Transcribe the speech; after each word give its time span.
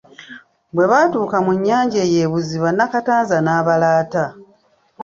Bwe 0.75 0.85
baatuuka 0.91 1.37
mu 1.45 1.51
nnyanja 1.57 1.99
eyo 2.07 2.23
mu 2.27 2.29
buziba 2.31 2.69
Nakatanza 2.77 3.37
n'abalaata. 3.41 4.25